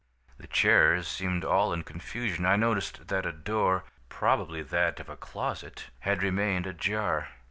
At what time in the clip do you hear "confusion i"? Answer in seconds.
1.83-2.55